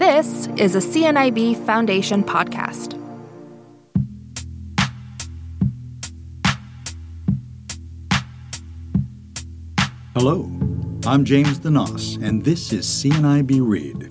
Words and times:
This 0.00 0.48
is 0.56 0.74
a 0.76 0.78
CNIB 0.78 1.62
Foundation 1.66 2.24
podcast. 2.24 2.98
Hello, 10.14 10.50
I'm 11.04 11.26
James 11.26 11.60
DeNoss, 11.60 12.16
and 12.22 12.42
this 12.42 12.72
is 12.72 12.86
CNIB 12.86 13.60
Read. 13.60 14.10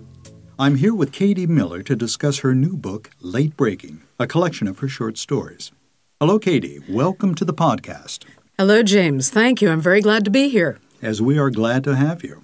I'm 0.60 0.76
here 0.76 0.94
with 0.94 1.12
Katie 1.12 1.48
Miller 1.48 1.82
to 1.82 1.96
discuss 1.96 2.38
her 2.42 2.54
new 2.54 2.78
book, 2.78 3.10
Late 3.20 3.58
Breaking, 3.58 4.04
a 4.20 4.28
collection 4.28 4.68
of 4.68 4.78
her 4.78 4.88
short 4.88 5.18
stories. 5.18 5.72
Hello, 6.20 6.38
Katie. 6.38 6.82
Welcome 6.88 7.34
to 7.34 7.44
the 7.44 7.52
podcast. 7.52 8.26
Hello, 8.60 8.84
James. 8.84 9.32
Thank 9.32 9.60
you. 9.60 9.72
I'm 9.72 9.82
very 9.82 10.02
glad 10.02 10.24
to 10.26 10.30
be 10.30 10.50
here. 10.50 10.78
As 11.02 11.20
we 11.20 11.40
are 11.40 11.50
glad 11.50 11.84
to 11.86 11.96
have 11.96 12.24
you. 12.24 12.44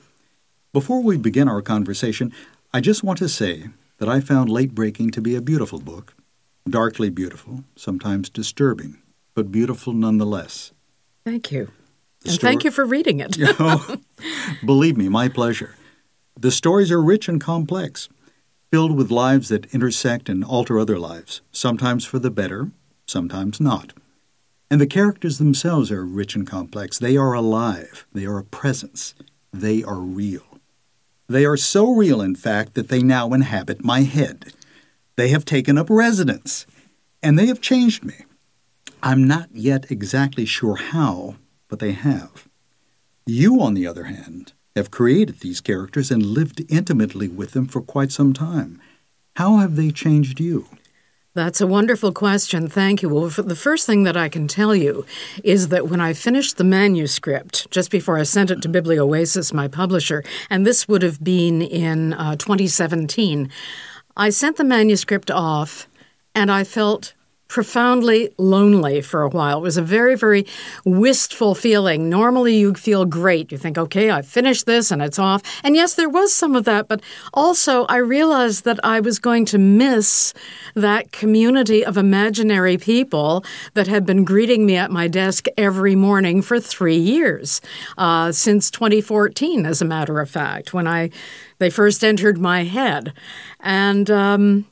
Before 0.74 1.02
we 1.02 1.16
begin 1.16 1.48
our 1.48 1.62
conversation, 1.62 2.34
I 2.76 2.82
just 2.82 3.06
want 3.06 3.20
to 3.20 3.30
say 3.30 3.70
that 4.00 4.10
I 4.10 4.20
found 4.20 4.50
Late 4.50 4.76
Breaking 4.76 5.10
to 5.12 5.22
be 5.22 5.34
a 5.34 5.42
beautiful 5.42 5.80
book. 5.80 6.14
Darkly 6.70 7.10
beautiful, 7.10 7.64
sometimes 7.78 8.28
disturbing, 8.28 8.98
but 9.34 9.50
beautiful 9.50 9.94
nonetheless. 9.94 10.74
Thank 11.24 11.54
you. 11.54 11.72
The 12.24 12.32
and 12.32 12.42
thank 12.42 12.66
you 12.66 12.72
for 12.72 12.84
reading 12.84 13.22
it. 13.22 13.38
oh, 13.62 13.96
believe 14.66 14.98
me, 14.98 15.08
my 15.08 15.30
pleasure. 15.30 15.78
The 16.38 16.52
stories 16.52 16.92
are 16.92 17.02
rich 17.02 17.30
and 17.30 17.40
complex, 17.40 18.10
filled 18.72 18.98
with 18.98 19.10
lives 19.10 19.48
that 19.48 19.74
intersect 19.74 20.28
and 20.28 20.44
alter 20.44 20.78
other 20.78 21.00
lives, 21.00 21.40
sometimes 21.54 22.04
for 22.04 22.20
the 22.20 22.30
better, 22.30 22.72
sometimes 23.08 23.62
not. 23.62 23.94
And 24.70 24.82
the 24.82 24.86
characters 24.86 25.38
themselves 25.38 25.94
are 25.94 26.04
rich 26.04 26.36
and 26.36 26.46
complex. 26.46 27.00
They 27.00 27.16
are 27.16 27.32
alive, 27.32 28.06
they 28.12 28.26
are 28.26 28.38
a 28.38 28.44
presence, 28.44 29.16
they 29.54 29.82
are 29.82 30.00
real. 30.00 30.55
They 31.28 31.46
are 31.46 31.58
so 31.58 31.92
real, 31.92 32.22
in 32.22 32.36
fact, 32.36 32.76
that 32.76 32.90
they 32.90 33.02
now 33.02 33.34
inhabit 33.34 33.84
my 33.84 34.02
head. 34.02 34.54
They 35.16 35.30
have 35.30 35.46
taken 35.46 35.78
up 35.78 35.90
residence, 35.90 36.66
and 37.24 37.38
they 37.38 37.48
have 37.48 37.62
changed 37.62 38.04
me. 38.04 38.16
I'm 39.02 39.28
not 39.28 39.50
yet 39.54 39.90
exactly 39.90 40.46
sure 40.46 40.76
how, 40.76 41.36
but 41.68 41.80
they 41.80 41.94
have. 41.94 42.48
You, 43.26 43.62
on 43.62 43.74
the 43.74 43.88
other 43.88 44.06
hand, 44.06 44.54
have 44.76 44.92
created 44.92 45.40
these 45.40 45.62
characters 45.62 46.12
and 46.12 46.24
lived 46.24 46.64
intimately 46.70 47.28
with 47.28 47.52
them 47.52 47.68
for 47.68 47.82
quite 47.82 48.12
some 48.12 48.34
time. 48.34 48.80
How 49.36 49.58
have 49.58 49.76
they 49.76 49.90
changed 49.92 50.40
you? 50.40 50.68
That's 51.36 51.60
a 51.60 51.68
wonderful 51.68 52.14
question. 52.14 52.70
Thank 52.70 53.02
you. 53.02 53.10
Well, 53.10 53.28
the 53.28 53.58
first 53.58 53.86
thing 53.86 54.04
that 54.04 54.16
I 54.16 54.30
can 54.30 54.48
tell 54.48 54.74
you 54.74 55.06
is 55.44 55.68
that 55.68 55.90
when 55.90 56.00
I 56.00 56.14
finished 56.14 56.56
the 56.56 56.64
manuscript, 56.64 57.70
just 57.72 57.92
before 57.92 58.18
I 58.18 58.24
sent 58.24 58.52
it 58.52 58.62
to 58.62 58.70
Biblioasis, 58.70 59.52
my 59.52 59.68
publisher, 59.68 60.24
and 60.50 60.66
this 60.66 60.88
would 60.88 61.02
have 61.02 61.22
been 61.22 61.62
in 61.62 62.14
uh, 62.14 62.38
2017, 62.38 63.52
I 64.16 64.30
sent 64.30 64.56
the 64.56 64.64
manuscript 64.64 65.30
off 65.30 65.90
and 66.34 66.50
I 66.50 66.64
felt 66.64 67.14
profoundly 67.48 68.34
lonely 68.38 69.02
for 69.02 69.22
a 69.22 69.30
while. 69.30 69.60
It 69.60 69.62
was 69.62 69.78
a 69.78 69.82
very, 69.82 70.16
very 70.16 70.46
wistful 70.84 71.56
feeling. 71.56 72.10
Normally, 72.10 72.56
you 72.56 72.74
feel 72.74 73.06
great. 73.06 73.52
You 73.52 73.58
think, 73.58 73.78
okay, 73.78 74.12
I 74.12 74.22
finished 74.22 74.66
this 74.66 74.92
and 74.92 75.02
it's 75.02 75.20
off. 75.20 75.42
And 75.64 75.76
yes, 75.76 75.94
there 75.94 76.10
was 76.10 76.34
some 76.34 76.56
of 76.56 76.66
that, 76.66 76.88
but 76.88 77.02
also 77.34 77.86
I 77.86 77.98
realized 77.98 78.66
that 78.66 78.80
I 78.84 79.00
was 79.00 79.20
going 79.20 79.46
to 79.46 79.58
miss 79.58 80.34
that 80.74 81.12
community 81.12 81.86
of 81.86 81.98
imaginary 81.98 82.78
people 82.78 83.46
that 83.74 83.88
had 83.88 84.06
been 84.06 84.26
greeting 84.26 84.66
me 84.66 84.76
at 84.76 84.92
my 84.92 85.08
desk 85.08 85.46
every 85.58 85.96
morning 85.96 86.42
for 86.42 86.60
three 86.60 86.98
years, 86.98 87.62
uh, 87.98 88.32
since 88.32 88.72
2014, 88.72 89.66
as 89.66 89.82
a 89.82 89.86
matter 89.86 90.20
of 90.20 90.30
fact, 90.30 90.74
when 90.74 90.88
I 90.88 91.12
they 91.58 91.70
first 91.70 92.04
entered 92.04 92.38
my 92.38 92.64
head. 92.64 93.14
And 93.62 94.10
um, 94.12 94.66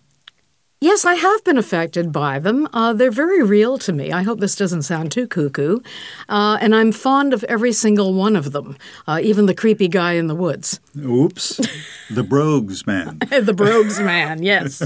Yes, 0.84 1.06
I 1.06 1.14
have 1.14 1.46
been 1.46 1.58
affected 1.58 2.12
by 2.12 2.40
them. 2.40 2.68
Uh, 2.74 2.92
they're 2.92 3.10
very 3.10 3.42
real 3.42 3.78
to 3.78 3.94
me. 3.94 4.12
I 4.12 4.24
hope 4.24 4.42
this 4.42 4.58
doesn't 4.58 4.82
sound 4.82 5.14
too 5.14 5.30
cuckoo. 5.30 5.80
Uh, 6.28 6.58
and 6.60 6.76
I'm 6.76 6.92
fond 6.92 7.34
of 7.34 7.46
every 7.46 7.72
single 7.72 8.14
one 8.14 8.36
of 8.36 8.52
them, 8.52 8.76
uh, 9.08 9.22
even 9.24 9.46
the 9.46 9.56
creepy 9.56 9.88
guy 9.88 10.16
in 10.16 10.28
the 10.28 10.36
woods. 10.36 10.82
Oops. 11.00 11.56
the 12.12 12.24
Brogues 12.24 12.86
man. 12.86 13.20
the 13.30 13.54
Brogues 13.54 14.02
man, 14.02 14.44
yes. 14.44 14.84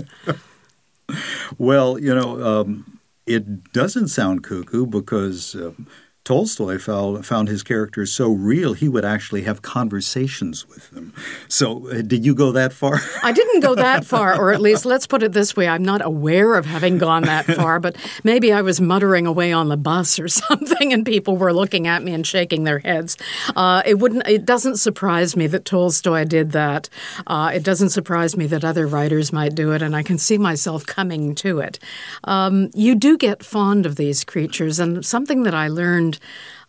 well, 1.58 1.98
you 1.98 2.14
know, 2.14 2.44
um, 2.44 3.00
it 3.26 3.74
doesn't 3.74 4.10
sound 4.10 4.44
cuckoo 4.44 4.86
because. 4.86 5.56
Um, 5.56 5.88
Tolstoy 6.28 6.78
found, 6.78 7.26
found 7.26 7.48
his 7.48 7.64
characters 7.64 8.12
so 8.12 8.30
real 8.30 8.74
he 8.74 8.90
would 8.90 9.06
actually 9.06 9.44
have 9.44 9.62
conversations 9.62 10.68
with 10.68 10.90
them. 10.90 11.14
So, 11.48 11.88
uh, 11.88 12.02
did 12.02 12.26
you 12.26 12.36
go 12.36 12.52
that 12.52 12.74
far? 12.74 13.00
I 13.24 13.32
didn't 13.32 13.62
go 13.62 13.76
that 13.76 14.04
far, 14.04 14.38
or 14.38 14.52
at 14.52 14.60
least 14.60 14.86
let's 14.86 15.08
put 15.08 15.24
it 15.24 15.32
this 15.32 15.56
way: 15.56 15.70
I'm 15.70 15.84
not 15.84 16.04
aware 16.04 16.56
of 16.56 16.66
having 16.66 16.98
gone 16.98 17.24
that 17.24 17.46
far, 17.56 17.80
but 17.80 17.96
maybe 18.26 18.52
I 18.52 18.62
was 18.62 18.82
muttering 18.82 19.26
away 19.26 19.54
on 19.54 19.70
the 19.70 19.78
bus 19.78 20.20
or 20.20 20.28
something, 20.28 20.92
and 20.92 21.06
people 21.06 21.38
were 21.38 21.54
looking 21.54 21.88
at 21.88 22.04
me 22.04 22.14
and 22.14 22.28
shaking 22.28 22.66
their 22.66 22.80
heads. 22.80 23.16
Uh, 23.56 23.82
it 23.86 23.98
wouldn't. 24.00 24.28
It 24.28 24.44
doesn't 24.44 24.76
surprise 24.76 25.38
me 25.38 25.48
that 25.48 25.64
Tolstoy 25.64 26.26
did 26.26 26.52
that. 26.52 26.90
Uh, 27.26 27.52
it 27.54 27.64
doesn't 27.64 27.92
surprise 27.92 28.36
me 28.36 28.48
that 28.48 28.66
other 28.66 28.86
writers 28.86 29.32
might 29.32 29.56
do 29.56 29.72
it, 29.72 29.82
and 29.82 29.96
I 29.96 30.04
can 30.04 30.18
see 30.18 30.38
myself 30.38 30.86
coming 30.86 31.36
to 31.36 31.60
it. 31.60 31.80
Um, 32.26 32.70
you 32.74 32.96
do 32.96 33.18
get 33.18 33.46
fond 33.46 33.86
of 33.86 33.96
these 33.96 34.26
creatures, 34.26 34.78
and 34.78 35.06
something 35.06 35.44
that 35.44 35.56
I 35.56 35.70
learned 35.70 36.17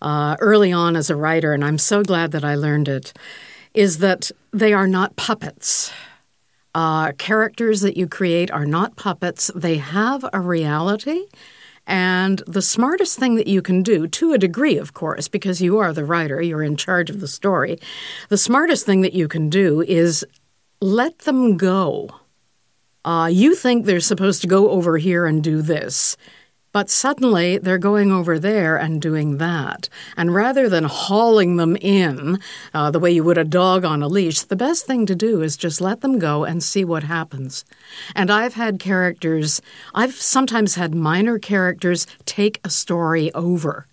uh, 0.02 0.36
early 0.40 0.72
on 0.72 0.96
as 0.96 1.10
a 1.10 1.16
writer, 1.16 1.52
and 1.52 1.64
I'm 1.64 1.78
so 1.78 2.02
glad 2.02 2.32
that 2.32 2.44
I 2.44 2.54
learned 2.54 2.88
it, 2.88 3.12
is 3.74 3.98
that 3.98 4.30
they 4.52 4.72
are 4.72 4.88
not 4.88 5.16
puppets. 5.16 5.92
Uh, 6.74 7.12
characters 7.12 7.80
that 7.80 7.96
you 7.96 8.06
create 8.06 8.50
are 8.50 8.66
not 8.66 8.96
puppets. 8.96 9.50
They 9.54 9.78
have 9.78 10.24
a 10.32 10.40
reality. 10.40 11.26
And 11.86 12.42
the 12.46 12.60
smartest 12.60 13.18
thing 13.18 13.36
that 13.36 13.46
you 13.46 13.62
can 13.62 13.82
do, 13.82 14.06
to 14.06 14.32
a 14.34 14.38
degree, 14.38 14.76
of 14.76 14.92
course, 14.92 15.26
because 15.26 15.62
you 15.62 15.78
are 15.78 15.94
the 15.94 16.04
writer, 16.04 16.40
you're 16.42 16.62
in 16.62 16.76
charge 16.76 17.08
of 17.08 17.20
the 17.20 17.26
story, 17.26 17.78
the 18.28 18.36
smartest 18.36 18.84
thing 18.84 19.00
that 19.00 19.14
you 19.14 19.26
can 19.26 19.48
do 19.48 19.80
is 19.80 20.24
let 20.82 21.20
them 21.20 21.56
go. 21.56 22.10
Uh, 23.06 23.30
you 23.32 23.54
think 23.54 23.86
they're 23.86 24.00
supposed 24.00 24.42
to 24.42 24.46
go 24.46 24.70
over 24.70 24.98
here 24.98 25.24
and 25.24 25.42
do 25.42 25.62
this. 25.62 26.16
But 26.72 26.90
suddenly 26.90 27.58
they're 27.58 27.78
going 27.78 28.12
over 28.12 28.38
there 28.38 28.76
and 28.76 29.00
doing 29.00 29.38
that. 29.38 29.88
And 30.16 30.34
rather 30.34 30.68
than 30.68 30.84
hauling 30.84 31.56
them 31.56 31.76
in 31.76 32.38
uh, 32.74 32.90
the 32.90 32.98
way 32.98 33.10
you 33.10 33.24
would 33.24 33.38
a 33.38 33.44
dog 33.44 33.84
on 33.84 34.02
a 34.02 34.08
leash, 34.08 34.42
the 34.42 34.56
best 34.56 34.86
thing 34.86 35.06
to 35.06 35.14
do 35.14 35.40
is 35.40 35.56
just 35.56 35.80
let 35.80 36.02
them 36.02 36.18
go 36.18 36.44
and 36.44 36.62
see 36.62 36.84
what 36.84 37.04
happens. 37.04 37.64
And 38.14 38.30
I've 38.30 38.54
had 38.54 38.78
characters, 38.78 39.62
I've 39.94 40.14
sometimes 40.14 40.74
had 40.74 40.94
minor 40.94 41.38
characters 41.38 42.06
take 42.26 42.60
a 42.64 42.70
story 42.70 43.32
over 43.32 43.86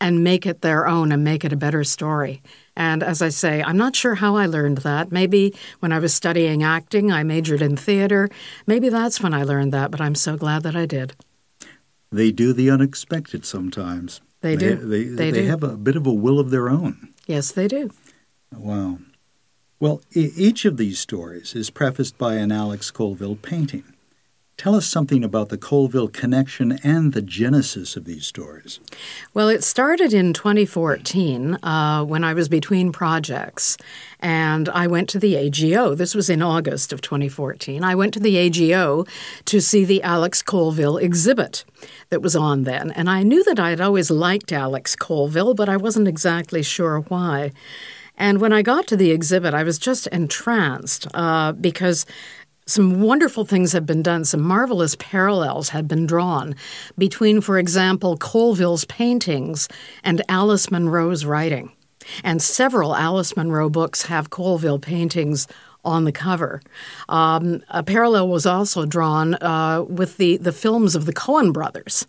and 0.00 0.24
make 0.24 0.46
it 0.46 0.62
their 0.62 0.86
own 0.86 1.12
and 1.12 1.22
make 1.24 1.44
it 1.44 1.52
a 1.52 1.56
better 1.56 1.84
story. 1.84 2.42
And 2.76 3.02
as 3.02 3.20
I 3.20 3.28
say, 3.28 3.62
I'm 3.62 3.76
not 3.76 3.96
sure 3.96 4.14
how 4.14 4.36
I 4.36 4.46
learned 4.46 4.78
that. 4.78 5.12
Maybe 5.12 5.54
when 5.80 5.92
I 5.92 5.98
was 5.98 6.14
studying 6.14 6.62
acting, 6.62 7.12
I 7.12 7.22
majored 7.22 7.60
in 7.60 7.76
theater. 7.76 8.30
Maybe 8.66 8.88
that's 8.88 9.20
when 9.20 9.34
I 9.34 9.42
learned 9.42 9.72
that, 9.72 9.90
but 9.90 10.00
I'm 10.00 10.14
so 10.14 10.36
glad 10.36 10.62
that 10.62 10.76
I 10.76 10.86
did 10.86 11.14
they 12.10 12.32
do 12.32 12.52
the 12.52 12.70
unexpected 12.70 13.44
sometimes. 13.44 14.20
They, 14.40 14.56
do. 14.56 14.76
They, 14.76 15.04
they, 15.04 15.30
they 15.30 15.42
do. 15.42 15.46
have 15.46 15.62
a 15.62 15.76
bit 15.76 15.96
of 15.96 16.06
a 16.06 16.12
will 16.12 16.38
of 16.38 16.50
their 16.50 16.68
own. 16.70 17.10
Yes, 17.26 17.52
they 17.52 17.68
do. 17.68 17.90
Wow. 18.52 18.98
Well, 19.78 20.02
each 20.12 20.64
of 20.64 20.76
these 20.76 20.98
stories 20.98 21.54
is 21.54 21.70
prefaced 21.70 22.18
by 22.18 22.34
an 22.34 22.52
Alex 22.52 22.90
Colville 22.90 23.36
painting. 23.36 23.84
Tell 24.60 24.74
us 24.74 24.86
something 24.86 25.24
about 25.24 25.48
the 25.48 25.56
Colville 25.56 26.08
connection 26.08 26.72
and 26.84 27.14
the 27.14 27.22
genesis 27.22 27.96
of 27.96 28.04
these 28.04 28.26
stories. 28.26 28.78
Well, 29.32 29.48
it 29.48 29.64
started 29.64 30.12
in 30.12 30.34
2014 30.34 31.54
uh, 31.62 32.04
when 32.04 32.24
I 32.24 32.34
was 32.34 32.50
between 32.50 32.92
projects, 32.92 33.78
and 34.18 34.68
I 34.68 34.86
went 34.86 35.08
to 35.08 35.18
the 35.18 35.34
AGO. 35.36 35.94
This 35.94 36.14
was 36.14 36.28
in 36.28 36.42
August 36.42 36.92
of 36.92 37.00
2014. 37.00 37.82
I 37.82 37.94
went 37.94 38.12
to 38.12 38.20
the 38.20 38.36
AGO 38.36 39.06
to 39.46 39.60
see 39.62 39.86
the 39.86 40.02
Alex 40.02 40.42
Colville 40.42 40.98
exhibit 40.98 41.64
that 42.10 42.20
was 42.20 42.36
on 42.36 42.64
then, 42.64 42.90
and 42.90 43.08
I 43.08 43.22
knew 43.22 43.42
that 43.44 43.58
I 43.58 43.70
had 43.70 43.80
always 43.80 44.10
liked 44.10 44.52
Alex 44.52 44.94
Colville, 44.94 45.54
but 45.54 45.70
I 45.70 45.78
wasn't 45.78 46.06
exactly 46.06 46.62
sure 46.62 47.00
why. 47.08 47.52
And 48.20 48.38
when 48.38 48.52
I 48.52 48.60
got 48.60 48.86
to 48.88 48.98
the 48.98 49.12
exhibit, 49.12 49.54
I 49.54 49.62
was 49.62 49.78
just 49.78 50.06
entranced 50.08 51.06
uh, 51.14 51.52
because 51.52 52.04
some 52.70 53.00
wonderful 53.00 53.44
things 53.44 53.72
have 53.72 53.84
been 53.84 54.02
done. 54.02 54.24
Some 54.24 54.42
marvelous 54.42 54.96
parallels 54.98 55.70
have 55.70 55.88
been 55.88 56.06
drawn 56.06 56.54
between, 56.96 57.40
for 57.40 57.58
example, 57.58 58.16
Colville's 58.16 58.84
paintings 58.84 59.68
and 60.04 60.22
Alice 60.28 60.70
Munro's 60.70 61.24
writing. 61.24 61.72
And 62.24 62.40
several 62.40 62.94
Alice 62.94 63.36
Munro 63.36 63.68
books 63.68 64.02
have 64.02 64.30
Colville 64.30 64.78
paintings 64.78 65.46
on 65.84 66.04
the 66.04 66.12
cover. 66.12 66.60
Um, 67.08 67.62
a 67.68 67.82
parallel 67.82 68.28
was 68.28 68.46
also 68.46 68.86
drawn 68.86 69.34
uh, 69.34 69.84
with 69.88 70.16
the, 70.16 70.36
the 70.36 70.52
films 70.52 70.94
of 70.94 71.06
the 71.06 71.12
Coen 71.12 71.52
brothers. 71.52 72.06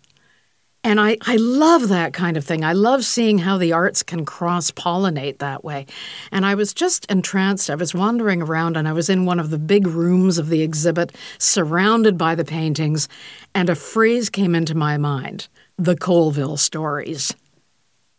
And 0.84 1.00
I, 1.00 1.16
I 1.22 1.36
love 1.36 1.88
that 1.88 2.12
kind 2.12 2.36
of 2.36 2.44
thing. 2.44 2.64
I 2.64 2.72
love 2.72 3.04
seeing 3.04 3.38
how 3.38 3.56
the 3.56 3.72
arts 3.72 4.02
can 4.02 4.24
cross 4.24 4.72
pollinate 4.72 5.38
that 5.38 5.62
way. 5.62 5.86
And 6.32 6.44
I 6.44 6.56
was 6.56 6.74
just 6.74 7.06
entranced. 7.06 7.70
I 7.70 7.76
was 7.76 7.94
wandering 7.94 8.42
around 8.42 8.76
and 8.76 8.88
I 8.88 8.92
was 8.92 9.08
in 9.08 9.24
one 9.24 9.38
of 9.38 9.50
the 9.50 9.58
big 9.58 9.86
rooms 9.86 10.38
of 10.38 10.48
the 10.48 10.62
exhibit, 10.62 11.14
surrounded 11.38 12.18
by 12.18 12.34
the 12.34 12.44
paintings, 12.44 13.08
and 13.54 13.70
a 13.70 13.76
phrase 13.76 14.28
came 14.28 14.54
into 14.56 14.74
my 14.74 14.96
mind 14.98 15.48
the 15.78 15.96
Colville 15.96 16.56
stories. 16.56 17.34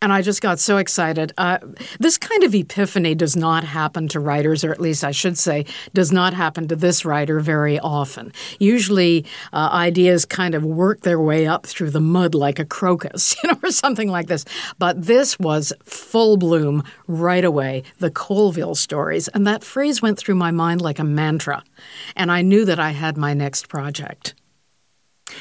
And 0.04 0.12
I 0.12 0.20
just 0.20 0.42
got 0.42 0.60
so 0.60 0.76
excited. 0.76 1.32
Uh, 1.38 1.56
this 1.98 2.18
kind 2.18 2.44
of 2.44 2.54
epiphany 2.54 3.14
does 3.14 3.36
not 3.36 3.64
happen 3.64 4.06
to 4.08 4.20
writers, 4.20 4.62
or 4.62 4.70
at 4.70 4.78
least 4.78 5.02
I 5.02 5.12
should 5.12 5.38
say, 5.38 5.64
does 5.94 6.12
not 6.12 6.34
happen 6.34 6.68
to 6.68 6.76
this 6.76 7.06
writer 7.06 7.40
very 7.40 7.78
often. 7.78 8.30
Usually, 8.58 9.24
uh, 9.54 9.70
ideas 9.72 10.26
kind 10.26 10.54
of 10.54 10.62
work 10.62 11.00
their 11.00 11.18
way 11.18 11.46
up 11.46 11.64
through 11.64 11.88
the 11.88 12.02
mud 12.02 12.34
like 12.34 12.58
a 12.58 12.66
crocus, 12.66 13.34
you 13.42 13.50
know, 13.50 13.58
or 13.62 13.70
something 13.70 14.10
like 14.10 14.26
this. 14.26 14.44
But 14.78 15.06
this 15.06 15.38
was 15.38 15.72
full 15.84 16.36
bloom 16.36 16.84
right 17.06 17.42
away, 17.42 17.82
the 17.96 18.10
Colville 18.10 18.74
stories. 18.74 19.28
And 19.28 19.46
that 19.46 19.64
phrase 19.64 20.02
went 20.02 20.18
through 20.18 20.34
my 20.34 20.50
mind 20.50 20.82
like 20.82 20.98
a 20.98 21.04
mantra. 21.04 21.64
And 22.14 22.30
I 22.30 22.42
knew 22.42 22.66
that 22.66 22.78
I 22.78 22.90
had 22.90 23.16
my 23.16 23.32
next 23.32 23.70
project. 23.70 24.34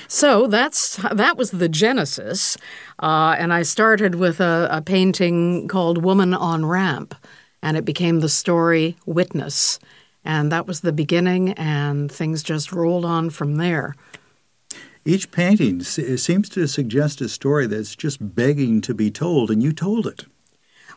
So 0.08 0.48
that's 0.48 0.98
that 0.98 1.38
was 1.38 1.52
the 1.52 1.70
genesis, 1.70 2.58
uh, 3.00 3.36
and 3.38 3.54
I 3.54 3.64
started 3.64 4.16
with 4.16 4.40
a, 4.40 4.68
a 4.72 4.82
painting 4.82 5.68
called 5.68 6.04
"Woman 6.04 6.34
on 6.34 6.66
Ramp," 6.66 7.16
and 7.62 7.78
it 7.78 7.86
became 7.86 8.20
the 8.20 8.30
story 8.30 8.96
"Witness," 9.06 9.80
and 10.24 10.52
that 10.52 10.68
was 10.68 10.82
the 10.82 10.94
beginning, 10.94 11.54
and 11.54 12.12
things 12.12 12.44
just 12.44 12.72
rolled 12.72 13.06
on 13.06 13.30
from 13.30 13.58
there. 13.58 13.96
Each 15.06 15.30
painting 15.32 15.82
seems 15.82 16.48
to 16.50 16.68
suggest 16.68 17.20
a 17.20 17.28
story 17.28 17.68
that's 17.68 17.96
just 17.96 18.36
begging 18.36 18.80
to 18.82 18.94
be 18.94 19.12
told, 19.12 19.52
and 19.52 19.62
you 19.62 19.74
told 19.74 20.08
it. 20.08 20.26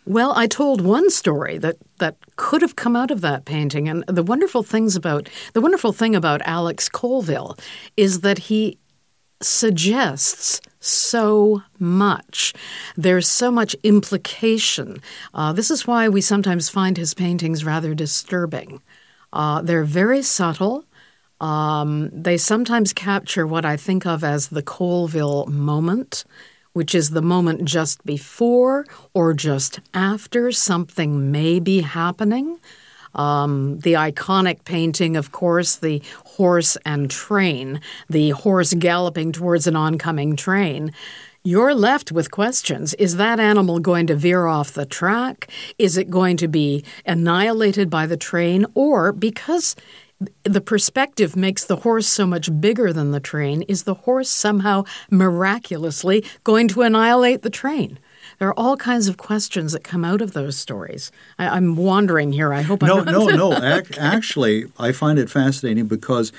Well, 0.04 0.32
I 0.36 0.46
told 0.46 0.80
one 0.80 1.10
story 1.10 1.58
that, 1.58 1.78
that 1.98 2.14
could 2.36 2.62
have 2.62 2.76
come 2.76 2.94
out 2.94 3.10
of 3.10 3.22
that 3.22 3.44
painting, 3.44 3.88
and 3.88 4.04
the 4.06 4.22
wonderful 4.22 4.62
things 4.62 4.94
about 4.94 5.28
the 5.52 5.60
wonderful 5.60 5.92
thing 5.92 6.14
about 6.14 6.40
Alex 6.44 6.88
Colville 6.88 7.58
is 7.96 8.20
that 8.20 8.38
he 8.38 8.78
suggests 9.42 10.60
so 10.80 11.62
much. 11.78 12.54
There's 12.96 13.28
so 13.28 13.50
much 13.50 13.74
implication. 13.82 15.00
Uh, 15.34 15.52
this 15.52 15.70
is 15.70 15.86
why 15.86 16.08
we 16.08 16.20
sometimes 16.20 16.68
find 16.68 16.96
his 16.96 17.14
paintings 17.14 17.64
rather 17.64 17.94
disturbing. 17.94 18.80
Uh, 19.32 19.62
they're 19.62 19.84
very 19.84 20.22
subtle. 20.22 20.84
Um, 21.40 22.10
they 22.12 22.38
sometimes 22.38 22.92
capture 22.92 23.46
what 23.46 23.64
I 23.64 23.76
think 23.76 24.06
of 24.06 24.24
as 24.24 24.48
the 24.48 24.62
Colville 24.62 25.46
moment 25.46 26.24
which 26.76 26.94
is 26.94 27.08
the 27.08 27.22
moment 27.22 27.64
just 27.64 28.04
before 28.04 28.84
or 29.14 29.32
just 29.32 29.80
after 29.94 30.52
something 30.52 31.32
may 31.32 31.58
be 31.58 31.80
happening. 31.80 32.60
Um, 33.16 33.80
the 33.80 33.94
iconic 33.94 34.64
painting, 34.64 35.16
of 35.16 35.32
course, 35.32 35.76
the 35.76 36.02
horse 36.24 36.76
and 36.86 37.10
train, 37.10 37.80
the 38.08 38.30
horse 38.30 38.74
galloping 38.74 39.32
towards 39.32 39.66
an 39.66 39.74
oncoming 39.74 40.36
train. 40.36 40.92
You're 41.42 41.74
left 41.74 42.10
with 42.10 42.30
questions. 42.30 42.92
Is 42.94 43.16
that 43.16 43.38
animal 43.38 43.78
going 43.78 44.08
to 44.08 44.16
veer 44.16 44.46
off 44.46 44.72
the 44.72 44.84
track? 44.84 45.48
Is 45.78 45.96
it 45.96 46.10
going 46.10 46.36
to 46.38 46.48
be 46.48 46.84
annihilated 47.04 47.88
by 47.88 48.06
the 48.06 48.16
train? 48.16 48.66
Or 48.74 49.12
because 49.12 49.76
the 50.44 50.60
perspective 50.60 51.36
makes 51.36 51.64
the 51.64 51.76
horse 51.76 52.08
so 52.08 52.26
much 52.26 52.48
bigger 52.60 52.92
than 52.92 53.10
the 53.12 53.20
train. 53.20 53.62
Is 53.62 53.84
the 53.84 53.94
horse 53.94 54.28
somehow 54.28 54.84
miraculously 55.10 56.24
going 56.42 56.68
to 56.68 56.82
annihilate 56.82 57.42
the 57.42 57.50
train? 57.50 57.98
There 58.38 58.48
are 58.48 58.58
all 58.58 58.76
kinds 58.76 59.08
of 59.08 59.16
questions 59.16 59.72
that 59.72 59.84
come 59.84 60.04
out 60.04 60.20
of 60.20 60.32
those 60.32 60.56
stories. 60.56 61.10
I, 61.38 61.56
am 61.56 61.76
wandering 61.76 62.32
here. 62.32 62.52
I 62.52 62.62
hope 62.62 62.82
no, 62.82 62.98
I'm 62.98 63.04
not. 63.04 63.34
no, 63.34 63.50
no. 63.50 63.52
Actually, 63.98 64.66
I 64.78 64.92
find 64.92 65.18
it 65.18 65.30
fascinating 65.30 65.86
because 65.86 66.32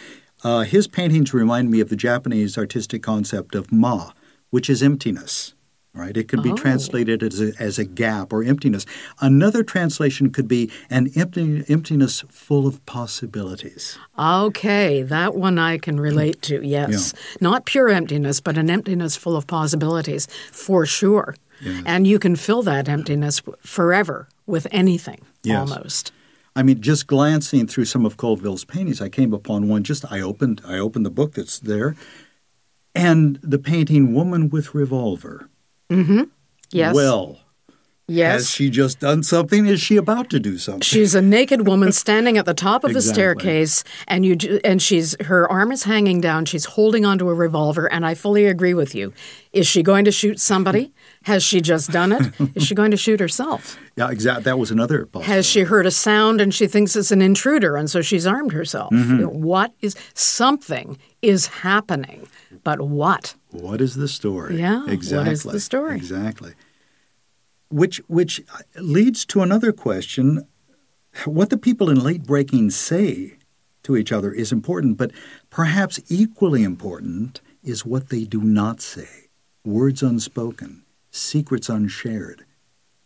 uh, 0.43 0.61
his 0.61 0.87
paintings 0.87 1.33
remind 1.33 1.71
me 1.71 1.79
of 1.79 1.89
the 1.89 1.95
Japanese 1.95 2.57
artistic 2.57 3.01
concept 3.01 3.55
of 3.55 3.71
ma, 3.71 4.11
which 4.49 4.69
is 4.69 4.83
emptiness 4.83 5.53
right? 5.97 6.15
It 6.15 6.27
could 6.27 6.43
be 6.43 6.51
oh. 6.51 6.55
translated 6.55 7.23
as 7.23 7.41
a, 7.41 7.51
as 7.59 7.79
a 7.79 7.83
gap 7.83 8.31
or 8.31 8.43
emptiness. 8.43 8.85
Another 9.19 9.63
translation 9.63 10.29
could 10.29 10.47
be 10.47 10.71
an 10.89 11.09
empty, 11.15 11.63
emptiness 11.67 12.23
full 12.29 12.67
of 12.67 12.85
possibilities. 12.85 13.97
Okay, 14.17 15.01
that 15.01 15.35
one 15.35 15.57
I 15.57 15.77
can 15.77 15.99
relate 15.99 16.41
to, 16.43 16.61
yes. 16.65 17.13
Yeah. 17.13 17.37
Not 17.41 17.65
pure 17.65 17.89
emptiness, 17.89 18.39
but 18.39 18.57
an 18.57 18.69
emptiness 18.69 19.15
full 19.15 19.35
of 19.35 19.47
possibilities, 19.47 20.27
for 20.51 20.85
sure. 20.85 21.35
And 21.85 22.05
you 22.07 22.19
can 22.19 22.35
fill 22.35 22.61
that 22.63 22.87
emptiness 22.87 23.41
forever 23.59 24.27
with 24.45 24.67
anything, 24.71 25.21
yes. 25.43 25.71
almost. 25.71 26.11
I 26.55 26.63
mean, 26.63 26.81
just 26.81 27.05
glancing 27.07 27.67
through 27.67 27.85
some 27.85 28.05
of 28.05 28.17
Colville's 28.17 28.65
paintings, 28.65 29.01
I 29.01 29.09
came 29.09 29.33
upon 29.33 29.67
one. 29.67 29.83
Just 29.83 30.11
I 30.11 30.21
opened, 30.21 30.61
I 30.65 30.79
opened 30.79 31.05
the 31.05 31.11
book 31.11 31.33
that's 31.33 31.59
there, 31.59 31.95
and 32.95 33.39
the 33.43 33.59
painting 33.59 34.13
"Woman 34.13 34.49
with 34.49 34.73
Revolver." 34.73 35.49
Mm-hmm. 35.89 36.23
Yes. 36.71 36.95
Well, 36.95 37.39
Yes. 38.09 38.33
Has 38.33 38.49
she 38.51 38.69
just 38.69 39.01
done 39.01 39.21
something? 39.21 39.67
Is 39.67 39.81
she 39.81 39.97
about 39.97 40.29
to 40.29 40.39
do 40.39 40.57
something? 40.57 40.81
She's 40.81 41.13
a 41.13 41.21
naked 41.21 41.67
woman 41.67 41.91
standing 42.03 42.37
at 42.37 42.45
the 42.45 42.53
top 42.53 42.85
of 42.85 42.91
exactly. 42.91 43.11
a 43.11 43.13
staircase, 43.13 43.83
and 44.07 44.25
you 44.25 44.61
and 44.63 44.81
she's 44.81 45.21
her 45.25 45.49
arm 45.51 45.73
is 45.73 45.83
hanging 45.83 46.21
down. 46.21 46.45
She's 46.45 46.63
holding 46.63 47.03
onto 47.03 47.27
a 47.27 47.33
revolver, 47.33 47.91
and 47.91 48.05
I 48.05 48.13
fully 48.13 48.45
agree 48.45 48.73
with 48.73 48.95
you. 48.95 49.13
Is 49.51 49.67
she 49.67 49.83
going 49.83 50.05
to 50.05 50.11
shoot 50.11 50.39
somebody? 50.39 50.93
Has 51.27 51.43
she 51.43 51.59
just 51.59 51.91
done 51.91 52.13
it? 52.13 52.33
Is 52.55 52.65
she 52.65 52.73
going 52.73 52.91
to 52.91 52.95
shoot 52.95 53.19
herself? 53.19 53.77
Yeah, 53.97 54.09
exactly. 54.09 54.43
That 54.43 54.57
was 54.57 54.71
another. 54.71 55.09
Has 55.23 55.45
she 55.45 55.63
heard 55.63 55.85
a 55.85 55.91
sound 55.91 56.39
and 56.39 56.53
she 56.53 56.67
thinks 56.67 56.95
it's 56.95 57.11
an 57.11 57.21
intruder, 57.21 57.75
and 57.75 57.89
so 57.89 58.01
she's 58.01 58.25
armed 58.25 58.53
herself? 58.53 58.93
Mm-hmm. 58.93 59.25
What 59.41 59.73
is 59.81 59.93
something 60.13 60.97
is 61.21 61.47
happening, 61.47 62.29
but 62.63 62.79
what? 62.79 63.35
What 63.51 63.81
is 63.81 63.95
the 63.95 64.07
story? 64.07 64.57
Yeah. 64.57 64.85
Exactly. 64.87 65.17
What 65.17 65.33
is 65.33 65.43
the 65.43 65.59
story? 65.59 65.97
Exactly. 65.97 66.53
Which 67.69 67.97
which 68.07 68.41
leads 68.77 69.25
to 69.25 69.41
another 69.41 69.73
question. 69.73 70.47
What 71.25 71.49
the 71.49 71.57
people 71.57 71.89
in 71.89 72.01
late 72.01 72.23
breaking 72.23 72.69
say 72.69 73.33
to 73.83 73.97
each 73.97 74.13
other 74.13 74.31
is 74.31 74.53
important, 74.53 74.95
but 74.95 75.11
perhaps 75.49 75.99
equally 76.07 76.63
important 76.63 77.41
is 77.63 77.85
what 77.85 78.07
they 78.07 78.23
do 78.23 78.39
not 78.39 78.79
say. 78.79 79.27
Words 79.65 80.01
unspoken, 80.01 80.83
secrets 81.17 81.69
unshared. 81.69 82.45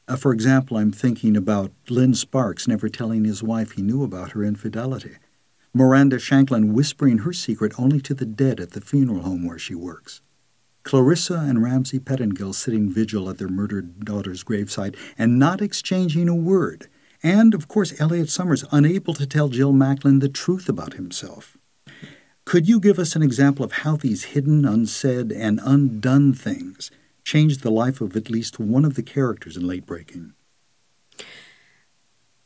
Uh, 0.07 0.15
for 0.15 0.33
example, 0.33 0.77
I'm 0.77 0.91
thinking 0.91 1.37
about 1.37 1.71
Lynn 1.89 2.13
Sparks 2.13 2.67
never 2.67 2.89
telling 2.89 3.23
his 3.23 3.41
wife 3.41 3.71
he 3.71 3.81
knew 3.81 4.03
about 4.03 4.31
her 4.31 4.43
infidelity. 4.43 5.15
Miranda 5.73 6.19
Shanklin 6.19 6.73
whispering 6.73 7.19
her 7.19 7.31
secret 7.31 7.71
only 7.79 8.01
to 8.01 8.13
the 8.13 8.25
dead 8.25 8.59
at 8.59 8.71
the 8.71 8.81
funeral 8.81 9.21
home 9.21 9.47
where 9.47 9.59
she 9.59 9.73
works. 9.73 10.21
Clarissa 10.83 11.35
and 11.35 11.63
Ramsay 11.63 11.99
Pettingill 11.99 12.53
sitting 12.53 12.89
vigil 12.89 13.29
at 13.29 13.37
their 13.37 13.47
murdered 13.47 14.03
daughter's 14.03 14.43
graveside 14.43 14.97
and 15.17 15.39
not 15.39 15.61
exchanging 15.61 16.27
a 16.27 16.35
word. 16.35 16.89
And, 17.23 17.53
of 17.53 17.67
course, 17.67 17.99
Elliot 18.01 18.29
Summers 18.29 18.65
unable 18.71 19.13
to 19.13 19.27
tell 19.27 19.47
Jill 19.47 19.71
Macklin 19.71 20.19
the 20.19 20.27
truth 20.27 20.67
about 20.67 20.95
himself. 20.95 21.55
Could 22.45 22.67
you 22.67 22.79
give 22.79 22.97
us 22.97 23.15
an 23.15 23.21
example 23.21 23.63
of 23.63 23.71
how 23.71 23.95
these 23.95 24.25
hidden, 24.25 24.65
unsaid, 24.65 25.31
and 25.31 25.61
undone 25.63 26.33
things 26.33 26.89
changed 27.23 27.61
the 27.61 27.71
life 27.71 28.01
of 28.01 28.15
at 28.15 28.29
least 28.29 28.59
one 28.59 28.85
of 28.85 28.95
the 28.95 29.03
characters 29.03 29.57
in 29.57 29.65
Late 29.65 29.85
Breaking? 29.85 30.33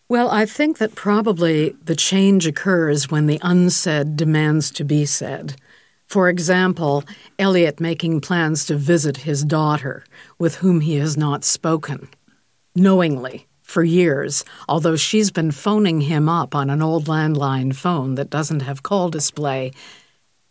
Well, 0.07 0.29
I 0.29 0.45
think 0.45 0.77
that 0.77 0.93
probably 0.93 1.75
the 1.83 1.95
change 1.95 2.45
occurs 2.45 3.09
when 3.09 3.25
the 3.25 3.39
unsaid 3.41 4.15
demands 4.15 4.69
to 4.71 4.83
be 4.83 5.05
said. 5.05 5.55
For 6.05 6.29
example, 6.29 7.03
Elliot 7.39 7.79
making 7.79 8.21
plans 8.21 8.65
to 8.67 8.75
visit 8.75 9.17
his 9.17 9.43
daughter, 9.43 10.03
with 10.37 10.57
whom 10.57 10.81
he 10.81 10.97
has 10.97 11.17
not 11.17 11.43
spoken, 11.43 12.07
knowingly, 12.75 13.47
for 13.63 13.83
years, 13.83 14.45
although 14.69 14.95
she's 14.95 15.31
been 15.31 15.51
phoning 15.51 16.01
him 16.01 16.29
up 16.29 16.53
on 16.53 16.69
an 16.69 16.83
old 16.83 17.05
landline 17.05 17.75
phone 17.75 18.13
that 18.15 18.29
doesn't 18.29 18.61
have 18.61 18.83
call 18.83 19.09
display, 19.09 19.71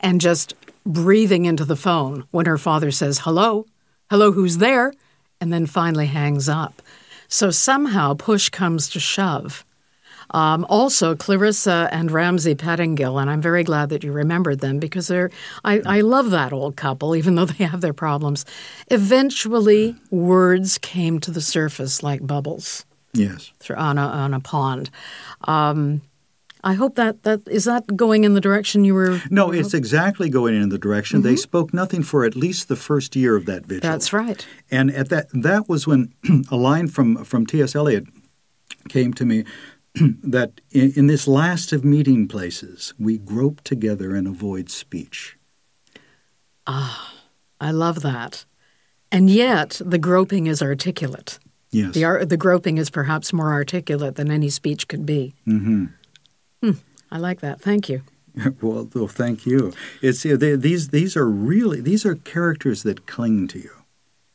and 0.00 0.20
just 0.20 0.54
breathing 0.84 1.44
into 1.44 1.64
the 1.64 1.76
phone 1.76 2.24
when 2.32 2.46
her 2.46 2.58
father 2.58 2.90
says, 2.90 3.20
Hello, 3.20 3.66
hello, 4.10 4.32
who's 4.32 4.58
there? 4.58 4.92
and 5.44 5.52
then 5.52 5.66
finally 5.66 6.06
hangs 6.06 6.48
up. 6.48 6.80
So 7.28 7.50
somehow 7.50 8.14
push 8.14 8.48
comes 8.48 8.88
to 8.90 8.98
shove. 8.98 9.64
Um, 10.30 10.64
also, 10.70 11.14
Clarissa 11.14 11.88
and 11.92 12.10
Ramsey 12.10 12.54
Pettingill, 12.54 13.20
and 13.20 13.28
I'm 13.28 13.42
very 13.42 13.62
glad 13.62 13.90
that 13.90 14.02
you 14.02 14.10
remembered 14.10 14.60
them 14.60 14.78
because 14.78 15.06
they're. 15.06 15.30
I, 15.62 15.82
I 15.84 16.00
love 16.00 16.30
that 16.30 16.52
old 16.52 16.76
couple, 16.76 17.14
even 17.14 17.34
though 17.34 17.44
they 17.44 17.64
have 17.64 17.82
their 17.82 17.92
problems. 17.92 18.46
Eventually, 18.90 19.96
words 20.10 20.78
came 20.78 21.20
to 21.20 21.30
the 21.30 21.42
surface 21.42 22.02
like 22.02 22.26
bubbles. 22.26 22.86
Yes. 23.12 23.52
On 23.76 23.98
a, 23.98 24.06
on 24.06 24.32
a 24.32 24.40
pond. 24.40 24.90
Um, 25.42 26.00
I 26.64 26.72
hope 26.72 26.94
that 26.94 27.24
that 27.24 27.46
is 27.46 27.64
that 27.66 27.94
going 27.94 28.24
in 28.24 28.32
the 28.32 28.40
direction 28.40 28.84
you 28.84 28.94
were. 28.94 29.20
No, 29.30 29.52
it's 29.52 29.74
exactly 29.74 30.30
going 30.30 30.60
in 30.60 30.70
the 30.70 30.78
direction. 30.78 31.20
They 31.20 31.36
spoke 31.36 31.74
nothing 31.74 32.02
for 32.02 32.24
at 32.24 32.34
least 32.34 32.68
the 32.68 32.76
first 32.76 33.14
year 33.14 33.36
of 33.36 33.44
that 33.44 33.66
vigil. 33.66 33.82
Mm-hmm. 33.82 33.92
That's 33.92 34.12
right. 34.14 34.46
And 34.70 34.90
at 34.90 35.10
that 35.10 35.28
that 35.34 35.68
was 35.68 35.86
when 35.86 36.14
a 36.50 36.56
line 36.56 36.88
from 36.88 37.22
from 37.22 37.44
T.S. 37.44 37.76
Eliot 37.76 38.06
came 38.88 39.12
to 39.12 39.26
me 39.26 39.44
that 39.94 40.62
in, 40.70 40.92
in 40.96 41.06
this 41.06 41.28
last 41.28 41.72
of 41.72 41.84
meeting 41.84 42.26
places 42.26 42.94
we 42.98 43.18
grope 43.18 43.60
together 43.60 44.14
and 44.14 44.26
avoid 44.26 44.70
speech. 44.70 45.36
Ah, 46.66 47.14
I 47.60 47.72
love 47.72 48.00
that. 48.00 48.46
And 49.12 49.28
yet, 49.28 49.80
the 49.84 49.98
groping 49.98 50.46
is 50.46 50.62
articulate. 50.62 51.38
Yes. 51.70 51.94
The, 51.94 52.24
the 52.26 52.36
groping 52.36 52.78
is 52.78 52.88
perhaps 52.88 53.32
more 53.32 53.52
articulate 53.52 54.14
than 54.14 54.30
any 54.30 54.48
speech 54.48 54.88
could 54.88 55.04
be. 55.04 55.34
Mm-hmm. 55.46 55.86
I 57.10 57.18
like 57.18 57.40
that. 57.40 57.60
Thank 57.60 57.88
you. 57.88 58.02
well, 58.60 58.88
well, 58.94 59.08
thank 59.08 59.46
you. 59.46 59.72
It's 60.02 60.24
uh, 60.26 60.36
they, 60.36 60.56
these 60.56 60.88
these 60.88 61.16
are 61.16 61.28
really 61.28 61.80
these 61.80 62.04
are 62.04 62.16
characters 62.16 62.82
that 62.82 63.06
cling 63.06 63.48
to 63.48 63.58
you. 63.58 63.70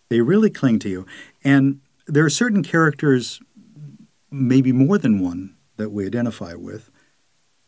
They 0.10 0.22
really 0.22 0.50
cling 0.50 0.80
to 0.80 0.90
you, 0.90 1.06
and 1.44 1.82
there 2.08 2.26
are 2.26 2.30
certain 2.30 2.64
characters, 2.64 3.42
maybe 4.32 4.72
more 4.72 4.98
than 4.98 5.20
one, 5.20 5.56
that 5.78 5.90
we 5.92 6.06
identify 6.06 6.54
with. 6.54 6.90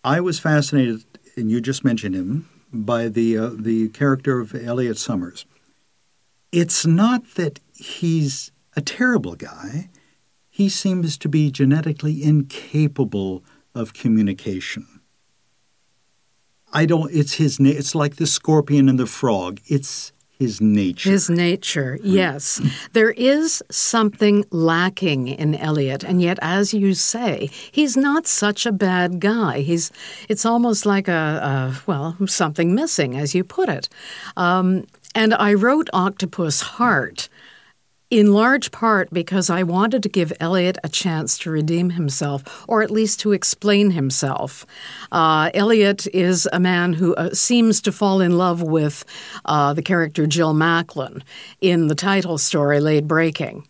I 0.03 0.21
was 0.21 0.39
fascinated, 0.39 1.03
and 1.35 1.51
you 1.51 1.61
just 1.61 1.83
mentioned 1.83 2.15
him, 2.15 2.49
by 2.71 3.07
the 3.07 3.37
uh, 3.37 3.51
the 3.53 3.89
character 3.89 4.39
of 4.39 4.55
Elliot 4.55 4.97
Summers. 4.97 5.45
It's 6.51 6.85
not 6.85 7.35
that 7.35 7.59
he's 7.75 8.51
a 8.75 8.81
terrible 8.81 9.35
guy. 9.35 9.89
He 10.49 10.69
seems 10.69 11.17
to 11.19 11.29
be 11.29 11.49
genetically 11.51 12.23
incapable 12.23 13.43
of 13.75 13.93
communication. 13.93 14.87
I 16.73 16.85
don't. 16.85 17.11
It's 17.13 17.33
his. 17.33 17.59
na- 17.59 17.69
It's 17.69 17.93
like 17.95 18.15
the 18.15 18.25
scorpion 18.27 18.87
and 18.89 18.97
the 18.99 19.05
frog. 19.05 19.59
It's 19.67 20.13
his 20.39 20.59
nature. 20.59 21.11
His 21.11 21.29
nature, 21.29 21.99
yes. 22.01 22.59
There 22.93 23.11
is 23.11 23.61
something 23.69 24.43
lacking 24.49 25.27
in 25.27 25.53
Eliot, 25.53 26.03
and 26.03 26.19
yet, 26.19 26.39
as 26.41 26.73
you 26.73 26.95
say, 26.95 27.49
he's 27.71 27.95
not 27.95 28.25
such 28.25 28.65
a 28.65 28.71
bad 28.71 29.19
guy. 29.19 29.59
He's, 29.61 29.91
it's 30.29 30.43
almost 30.43 30.83
like 30.87 31.07
a, 31.07 31.11
a 31.13 31.81
well, 31.85 32.17
something 32.25 32.73
missing, 32.73 33.15
as 33.15 33.35
you 33.35 33.43
put 33.43 33.69
it. 33.69 33.87
Um, 34.35 34.85
and 35.13 35.35
I 35.35 35.53
wrote 35.53 35.89
Octopus 35.93 36.61
Heart 36.61 37.29
in 38.11 38.33
large 38.33 38.71
part 38.71 39.09
because 39.11 39.49
I 39.49 39.63
wanted 39.63 40.03
to 40.03 40.09
give 40.09 40.33
Eliot 40.41 40.77
a 40.83 40.89
chance 40.89 41.37
to 41.39 41.49
redeem 41.49 41.91
himself, 41.91 42.65
or 42.67 42.83
at 42.83 42.91
least 42.91 43.21
to 43.21 43.31
explain 43.31 43.91
himself. 43.91 44.65
Uh, 45.13 45.49
is 45.53 46.47
a 46.51 46.59
man 46.59 46.93
who 46.93 47.15
uh, 47.15 47.33
seems 47.33 47.81
to 47.81 47.91
fall 47.91 48.19
in 48.19 48.37
love 48.37 48.61
with 48.61 49.05
uh, 49.45 49.73
the 49.73 49.81
character 49.81 50.27
Jill 50.27 50.53
Macklin 50.53 51.23
in 51.61 51.87
the 51.87 51.95
title 51.95 52.37
story, 52.37 52.81
Late 52.81 53.07
Breaking. 53.07 53.65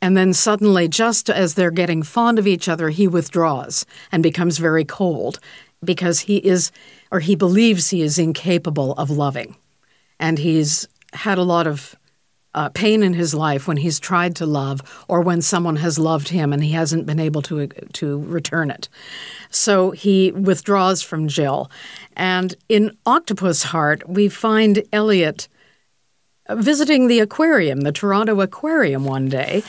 And 0.00 0.16
then 0.16 0.32
suddenly, 0.32 0.86
just 0.88 1.28
as 1.28 1.54
they're 1.54 1.70
getting 1.70 2.02
fond 2.02 2.38
of 2.38 2.46
each 2.46 2.68
other, 2.68 2.88
he 2.90 3.08
withdraws 3.08 3.84
and 4.12 4.22
becomes 4.22 4.58
very 4.58 4.84
cold 4.84 5.40
because 5.84 6.20
he 6.20 6.36
is, 6.36 6.70
or 7.10 7.18
he 7.18 7.34
believes 7.34 7.90
he 7.90 8.02
is 8.02 8.18
incapable 8.18 8.92
of 8.92 9.10
loving. 9.10 9.56
And 10.20 10.38
he's 10.38 10.86
had 11.12 11.38
a 11.38 11.42
lot 11.42 11.66
of 11.66 11.96
uh, 12.54 12.68
pain 12.70 13.02
in 13.02 13.14
his 13.14 13.34
life 13.34 13.66
when 13.66 13.78
he's 13.78 13.98
tried 13.98 14.36
to 14.36 14.46
love 14.46 15.04
or 15.08 15.20
when 15.20 15.40
someone 15.40 15.76
has 15.76 15.98
loved 15.98 16.28
him 16.28 16.52
and 16.52 16.62
he 16.62 16.72
hasn't 16.72 17.06
been 17.06 17.20
able 17.20 17.42
to 17.42 17.66
to 17.66 18.20
return 18.22 18.70
it. 18.70 18.88
So 19.50 19.90
he 19.90 20.32
withdraws 20.32 21.02
from 21.02 21.28
Jill. 21.28 21.70
And 22.16 22.54
in 22.68 22.96
Octopus 23.06 23.62
Heart, 23.64 24.08
we 24.08 24.28
find 24.28 24.82
Elliot 24.92 25.48
visiting 26.50 27.06
the 27.06 27.20
aquarium, 27.20 27.82
the 27.82 27.92
Toronto 27.92 28.40
Aquarium, 28.40 29.04
one 29.04 29.28
day, 29.28 29.62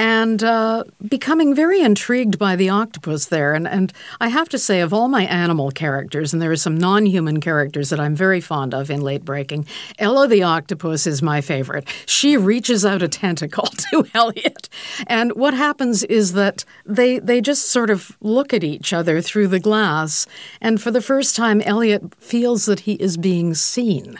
and 0.00 0.42
uh, 0.42 0.82
becoming 1.06 1.54
very 1.54 1.82
intrigued 1.82 2.38
by 2.38 2.56
the 2.56 2.70
octopus 2.70 3.26
there. 3.26 3.52
And, 3.52 3.68
and 3.68 3.92
I 4.18 4.28
have 4.28 4.48
to 4.48 4.58
say, 4.58 4.80
of 4.80 4.94
all 4.94 5.08
my 5.08 5.26
animal 5.26 5.70
characters, 5.70 6.32
and 6.32 6.40
there 6.40 6.50
are 6.50 6.56
some 6.56 6.78
non 6.78 7.04
human 7.04 7.38
characters 7.38 7.90
that 7.90 8.00
I'm 8.00 8.14
very 8.14 8.40
fond 8.40 8.72
of 8.72 8.90
in 8.90 9.02
Late 9.02 9.26
Breaking, 9.26 9.66
Ella 9.98 10.26
the 10.26 10.42
octopus 10.42 11.06
is 11.06 11.20
my 11.20 11.42
favorite. 11.42 11.86
She 12.06 12.38
reaches 12.38 12.86
out 12.86 13.02
a 13.02 13.08
tentacle 13.08 13.66
to 13.90 14.06
Elliot. 14.14 14.70
And 15.06 15.32
what 15.32 15.52
happens 15.52 16.02
is 16.04 16.32
that 16.32 16.64
they, 16.86 17.18
they 17.18 17.42
just 17.42 17.70
sort 17.70 17.90
of 17.90 18.16
look 18.22 18.54
at 18.54 18.64
each 18.64 18.94
other 18.94 19.20
through 19.20 19.48
the 19.48 19.60
glass. 19.60 20.26
And 20.62 20.80
for 20.80 20.90
the 20.90 21.02
first 21.02 21.36
time, 21.36 21.60
Elliot 21.60 22.14
feels 22.14 22.64
that 22.64 22.80
he 22.80 22.94
is 22.94 23.18
being 23.18 23.52
seen. 23.52 24.18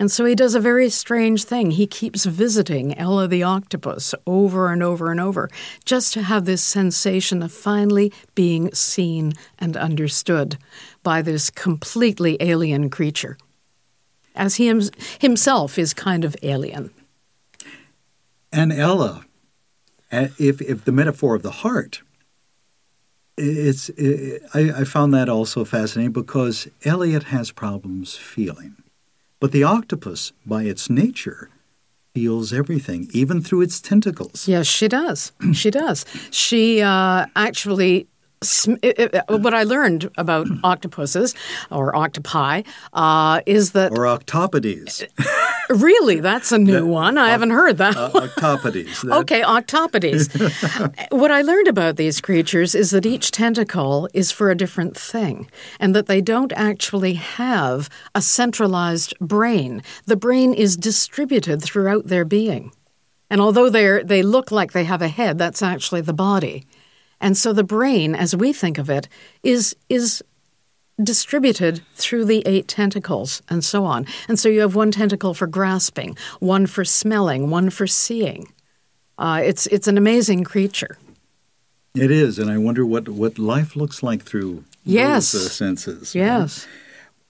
And 0.00 0.10
so 0.10 0.24
he 0.24 0.34
does 0.34 0.54
a 0.54 0.60
very 0.60 0.88
strange 0.88 1.44
thing. 1.44 1.72
He 1.72 1.86
keeps 1.86 2.24
visiting 2.24 2.96
Ella 2.96 3.28
the 3.28 3.42
octopus 3.42 4.14
over 4.26 4.72
and 4.72 4.82
over 4.82 5.10
and 5.10 5.20
over 5.20 5.50
just 5.84 6.14
to 6.14 6.22
have 6.22 6.46
this 6.46 6.64
sensation 6.64 7.42
of 7.42 7.52
finally 7.52 8.10
being 8.34 8.72
seen 8.72 9.34
and 9.58 9.76
understood 9.76 10.56
by 11.02 11.20
this 11.20 11.50
completely 11.50 12.38
alien 12.40 12.88
creature, 12.88 13.36
as 14.34 14.54
he 14.54 14.72
himself 15.20 15.78
is 15.78 15.92
kind 15.92 16.24
of 16.24 16.34
alien. 16.42 16.90
And 18.50 18.72
Ella, 18.72 19.26
if 20.10 20.62
if 20.62 20.86
the 20.86 20.92
metaphor 20.92 21.34
of 21.34 21.42
the 21.42 21.50
heart, 21.50 22.00
it's 23.36 23.90
it, 23.90 24.42
I, 24.54 24.80
I 24.80 24.84
found 24.84 25.12
that 25.12 25.28
also 25.28 25.64
fascinating 25.66 26.12
because 26.12 26.68
Elliot 26.86 27.24
has 27.24 27.52
problems 27.52 28.16
feeling, 28.16 28.79
but 29.40 29.52
the 29.52 29.64
octopus, 29.64 30.32
by 30.46 30.62
its 30.64 30.88
nature, 30.90 31.48
feels 32.14 32.52
everything, 32.52 33.08
even 33.12 33.40
through 33.40 33.62
its 33.62 33.80
tentacles. 33.80 34.46
Yes, 34.48 34.66
she 34.66 34.88
does. 34.88 35.32
she 35.52 35.70
does. 35.70 36.04
She 36.30 36.82
uh, 36.82 37.26
actually. 37.36 38.06
sm- 38.42 38.74
it- 38.82 38.98
it- 38.98 39.24
What 39.28 39.54
I 39.54 39.64
learned 39.64 40.08
about 40.16 40.46
octopuses 40.64 41.34
or 41.70 41.94
octopi 41.94 42.62
uh, 42.92 43.40
is 43.46 43.72
that 43.72 43.92
Or 43.92 44.04
octopodes. 44.06 45.04
really 45.70 46.20
that's 46.20 46.52
a 46.52 46.58
new 46.58 46.84
one. 46.86 47.16
I 47.18 47.30
haven't 47.30 47.50
heard 47.50 47.78
that. 47.78 47.96
Uh, 47.96 48.10
octopodes. 48.10 49.02
That- 49.08 49.18
Okay, 49.20 49.42
octopodes. 49.42 50.28
what 51.10 51.30
I 51.30 51.42
learned 51.42 51.68
about 51.68 51.96
these 51.96 52.20
creatures 52.20 52.74
is 52.74 52.90
that 52.90 53.06
each 53.06 53.30
tentacle 53.30 54.08
is 54.14 54.30
for 54.32 54.50
a 54.50 54.56
different 54.56 54.96
thing, 54.96 55.48
and 55.78 55.94
that 55.94 56.06
they 56.06 56.20
don't 56.20 56.52
actually 56.54 57.14
have 57.14 57.88
a 58.14 58.20
centralized 58.22 59.14
brain. 59.20 59.82
The 60.06 60.16
brain 60.16 60.54
is 60.54 60.76
distributed 60.76 61.62
throughout 61.62 62.06
their 62.06 62.24
being. 62.24 62.72
And 63.30 63.40
although 63.40 63.70
they 63.70 64.02
they 64.02 64.22
look 64.22 64.50
like 64.50 64.72
they 64.72 64.84
have 64.84 65.02
a 65.02 65.08
head, 65.08 65.38
that's 65.38 65.62
actually 65.62 66.00
the 66.02 66.12
body. 66.12 66.66
And 67.20 67.36
so 67.36 67.52
the 67.52 67.62
brain, 67.64 68.14
as 68.14 68.34
we 68.34 68.52
think 68.52 68.78
of 68.78 68.90
it, 68.90 69.06
is 69.42 69.76
is 69.88 70.22
distributed 71.02 71.82
through 71.94 72.24
the 72.26 72.42
eight 72.46 72.68
tentacles 72.68 73.42
and 73.48 73.64
so 73.64 73.84
on. 73.84 74.06
And 74.28 74.38
so 74.38 74.48
you 74.48 74.60
have 74.60 74.74
one 74.74 74.90
tentacle 74.90 75.34
for 75.34 75.46
grasping, 75.46 76.16
one 76.40 76.66
for 76.66 76.84
smelling, 76.84 77.50
one 77.50 77.70
for 77.70 77.86
seeing. 77.86 78.52
Uh, 79.18 79.40
it's 79.44 79.66
it's 79.66 79.88
an 79.88 79.98
amazing 79.98 80.44
creature. 80.44 80.98
It 81.94 82.10
is, 82.10 82.38
and 82.38 82.50
I 82.50 82.56
wonder 82.58 82.86
what, 82.86 83.08
what 83.08 83.38
life 83.38 83.74
looks 83.74 84.02
like 84.02 84.22
through 84.22 84.64
Yes. 84.84 85.32
those 85.32 85.46
uh, 85.46 85.48
senses. 85.50 86.14
Yes. 86.14 86.66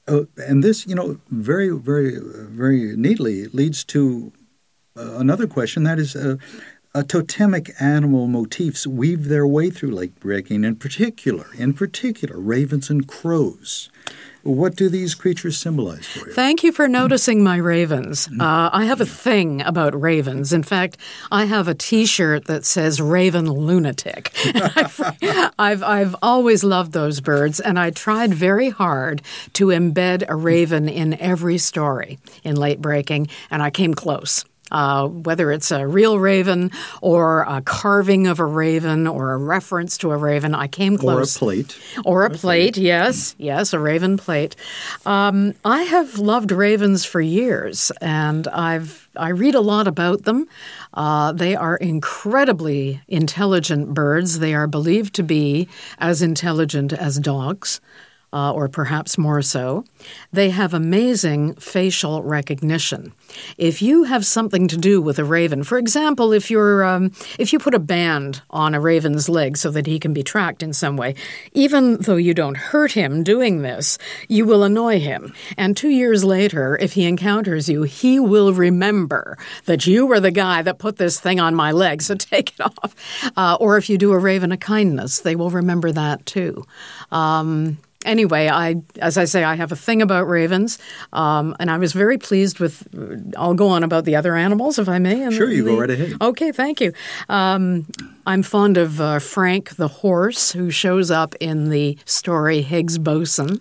Uh, 0.07 0.25
and 0.37 0.63
this, 0.63 0.87
you 0.87 0.95
know, 0.95 1.19
very, 1.31 1.71
very, 1.71 2.19
very 2.21 2.95
neatly 2.97 3.47
leads 3.49 3.85
to 3.85 4.33
uh, 4.97 5.15
another 5.19 5.47
question. 5.47 5.85
That 5.85 5.99
is, 5.99 6.15
uh, 6.95 7.03
totemic 7.03 7.71
animal 7.81 8.27
motifs 8.27 8.87
weave 8.87 9.29
their 9.29 9.47
way 9.47 9.71
through 9.71 9.93
Late 9.93 10.19
Breaking. 10.19 10.65
In 10.65 10.77
particular, 10.77 11.47
in 11.57 11.73
particular, 11.73 12.39
ravens 12.39 12.91
and 12.91 13.07
crows. 13.07 13.91
What 14.43 14.75
do 14.75 14.89
these 14.89 15.15
creatures 15.15 15.59
symbolize 15.59 16.07
for 16.07 16.27
you? 16.27 16.33
Thank 16.33 16.63
you 16.63 16.73
for 16.73 16.89
noticing 16.89 17.45
my 17.45 17.59
ravens. 17.59 18.27
Uh, 18.29 18.71
I 18.73 18.87
have 18.87 19.01
a 19.01 19.07
thing 19.07 19.61
about 19.61 20.01
ravens. 20.01 20.55
In 20.55 20.63
fact, 20.63 20.97
I 21.31 21.45
have 21.45 21.69
a 21.69 21.75
T-shirt 21.75 22.47
that 22.47 22.65
says 22.65 23.03
"Raven 23.03 23.51
Lunatic." 23.51 24.33
I've, 24.55 25.53
I've 25.59 25.83
I've 25.83 26.17
always 26.23 26.65
loved 26.65 26.93
those 26.93 27.21
birds, 27.21 27.61
and 27.61 27.79
I 27.79 27.91
tried 27.91 28.33
very 28.33 28.71
hard 28.71 29.21
to 29.55 29.67
embed 29.67 30.25
a 30.27 30.35
raven 30.35 30.89
in 30.89 31.21
every 31.21 31.59
story 31.59 32.19
in 32.43 32.57
late 32.57 32.81
breaking, 32.81 33.29
and 33.51 33.63
I 33.63 33.69
came 33.69 33.93
close. 33.93 34.47
Uh, 34.71 35.09
whether 35.09 35.51
it's 35.51 35.71
a 35.71 35.87
real 35.87 36.19
raven 36.19 36.71
or 37.01 37.43
a 37.43 37.61
carving 37.63 38.27
of 38.27 38.39
a 38.39 38.45
raven 38.45 39.07
or 39.07 39.33
a 39.33 39.37
reference 39.37 39.99
to 39.99 40.11
a 40.11 40.17
raven, 40.17 40.55
I 40.55 40.67
came 40.67 40.97
close. 40.97 41.37
Or 41.37 41.37
a 41.37 41.39
plate. 41.39 41.79
Or 42.05 42.25
a 42.25 42.31
plate, 42.31 42.77
yes, 42.77 43.35
yes, 43.39 43.73
a 43.73 43.79
raven 43.79 44.17
plate. 44.17 44.57
Um, 45.07 45.55
I 45.65 45.83
have 45.83 46.19
loved 46.19 46.53
ravens 46.53 47.05
for 47.05 47.21
years, 47.21 47.91
and 48.01 48.47
I've 48.49 49.09
I 49.17 49.31
read 49.31 49.55
a 49.55 49.61
lot 49.61 49.89
about 49.89 50.23
them. 50.25 50.47
Uh, 50.95 51.33
they 51.33 51.57
are 51.57 51.77
incredibly 51.77 53.03
intelligent 53.09 53.93
birds. 53.93 54.39
They 54.39 54.55
are 54.55 54.67
believed 54.67 55.15
to 55.15 55.23
be 55.23 55.69
as 55.99 56.23
intelligent 56.23 56.93
as 56.93 57.19
dogs. 57.19 57.81
Uh, 58.33 58.53
or 58.53 58.69
perhaps 58.69 59.19
more 59.19 59.43
so. 59.43 59.85
They 60.33 60.51
have 60.51 60.73
amazing 60.73 61.55
facial 61.55 62.23
recognition. 62.23 63.13
If 63.59 63.83
you 63.83 64.05
have 64.05 64.25
something 64.25 64.69
to 64.69 64.77
do 64.77 65.01
with 65.01 65.19
a 65.19 65.25
raven, 65.25 65.65
for 65.65 65.79
example, 65.79 66.33
if 66.33 66.51
you're 66.51 66.85
um, 66.85 67.13
if 67.39 67.53
you 67.53 67.59
put 67.59 67.75
a 67.75 67.79
band 67.79 68.43
on 68.51 68.75
a 68.75 68.81
raven's 68.81 69.29
leg 69.29 69.57
so 69.57 69.71
that 69.71 69.87
he 69.87 69.99
can 69.99 70.13
be 70.13 70.23
tracked 70.23 70.63
in 70.63 70.73
some 70.73 70.97
way, 70.97 71.15
even 71.53 71.97
though 71.99 72.17
you 72.17 72.35
don't 72.35 72.57
hurt 72.57 72.93
him 72.93 73.23
doing 73.23 73.63
this, 73.63 73.99
you 74.29 74.45
will 74.45 74.63
annoy 74.63 75.01
him. 75.01 75.35
And 75.57 75.77
two 75.77 75.89
years 75.89 76.25
later, 76.25 76.77
if 76.81 76.93
he 76.93 77.07
encounters 77.07 77.69
you, 77.69 77.83
he 77.83 78.21
will 78.21 78.53
remember 78.53 79.39
that 79.65 79.87
you 79.87 80.07
were 80.07 80.21
the 80.21 80.31
guy 80.31 80.63
that 80.63 80.79
put 80.79 80.97
this 80.97 81.19
thing 81.21 81.41
on 81.41 81.55
my 81.55 81.73
leg, 81.73 82.03
so 82.03 82.15
take 82.17 82.51
it 82.51 82.61
off. 82.61 82.95
Uh, 83.37 83.57
or 83.61 83.77
if 83.77 83.91
you 83.91 83.99
do 83.99 84.13
a 84.13 84.19
raven 84.19 84.53
a 84.53 84.57
kindness, 84.57 85.21
they 85.21 85.37
will 85.37 85.51
remember 85.51 85.93
that 85.93 86.25
too. 86.27 86.65
Um, 87.11 87.79
anyway, 88.05 88.49
I, 88.49 88.77
as 89.01 89.19
I 89.19 89.25
say, 89.25 89.45
I 89.45 89.55
have 89.55 89.73
a 89.73 89.77
thing 89.77 90.03
about 90.03 90.29
ravens, 90.29 90.79
um, 91.13 91.55
and 91.61 91.71
I 91.71 91.79
was 91.79 91.93
very 91.93 92.19
pleased 92.19 92.59
with. 92.59 92.87
I'll 93.37 93.55
go 93.55 93.69
on 93.69 93.83
about 93.83 94.05
the 94.05 94.17
other 94.17 94.37
animals, 94.37 94.79
if 94.79 94.89
I 94.89 94.99
may. 94.99 95.23
And 95.23 95.35
Sure, 95.35 95.51
you 95.51 95.65
the, 95.65 95.71
go 95.71 95.81
right 95.81 95.91
ahead. 95.91 96.15
Okay, 96.21 96.53
thank 96.53 96.81
you. 96.81 96.93
Um, 97.29 97.87
I'm 98.27 98.43
fond 98.43 98.77
of 98.77 99.01
uh, 99.01 99.19
Frank 99.19 99.77
the 99.77 99.89
horse, 99.89 100.53
who 100.53 100.71
shows 100.71 101.11
up 101.11 101.35
in 101.41 101.71
the 101.71 101.99
story 102.05 102.63
Higgs 102.63 102.99
Boson 102.99 103.61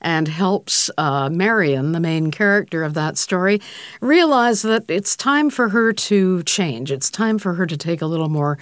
and 0.00 0.28
helps 0.28 0.90
uh, 0.98 1.28
Marion, 1.30 1.92
the 1.92 2.00
main 2.00 2.30
character 2.30 2.84
of 2.84 2.94
that 2.94 3.18
story, 3.18 3.60
realize 4.00 4.62
that 4.62 4.84
it's 4.88 5.16
time 5.16 5.50
for 5.50 5.70
her 5.70 5.92
to 5.92 6.42
change. 6.44 6.90
It's 6.90 7.10
time 7.10 7.38
for 7.38 7.54
her 7.54 7.66
to 7.66 7.76
take 7.76 8.02
a 8.02 8.06
little 8.06 8.28
more 8.28 8.58